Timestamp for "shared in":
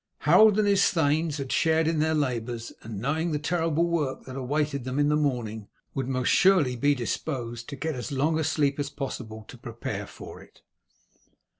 1.51-1.99